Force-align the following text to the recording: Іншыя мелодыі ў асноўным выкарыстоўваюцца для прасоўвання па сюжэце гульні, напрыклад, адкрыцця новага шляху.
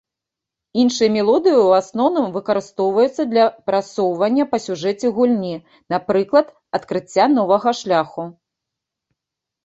Іншыя 0.83 1.07
мелодыі 1.15 1.55
ў 1.65 1.69
асноўным 1.81 2.29
выкарыстоўваюцца 2.37 3.25
для 3.33 3.43
прасоўвання 3.69 4.45
па 4.53 4.57
сюжэце 4.63 5.11
гульні, 5.17 5.55
напрыклад, 5.95 6.47
адкрыцця 6.79 7.25
новага 7.35 7.71
шляху. 7.81 8.23